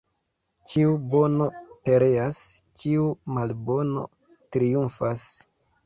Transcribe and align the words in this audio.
Ĉiu 0.71 0.95
bono 1.11 1.49
pereas, 1.89 2.41
ĉiu 2.83 3.07
malbono 3.39 4.11
triumfas. 4.55 5.33